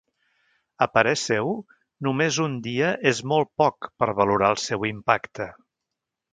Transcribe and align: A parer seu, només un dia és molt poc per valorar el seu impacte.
A 0.85 0.87
parer 0.93 1.13
seu, 1.23 1.51
només 2.07 2.41
un 2.47 2.57
dia 2.69 2.89
és 3.13 3.21
molt 3.35 3.53
poc 3.65 3.93
per 4.01 4.11
valorar 4.23 4.53
el 4.57 4.61
seu 4.67 4.91
impacte. 4.93 5.51